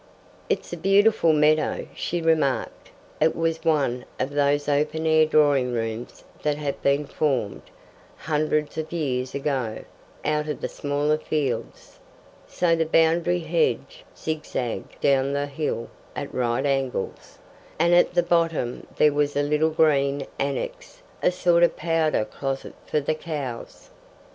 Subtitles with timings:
[0.49, 2.89] "It's a beautiful meadow," she remarked.
[3.21, 7.61] It was one of those open air drawing rooms that have been formed,
[8.17, 9.83] hundreds of years ago,
[10.25, 11.99] out of the smaller fields.
[12.47, 17.37] So the boundary hedge zigzagged down the hill at right angles,
[17.77, 22.73] and at the bottom there was a little green annex a sort of powder closet
[22.87, 23.91] for the cows.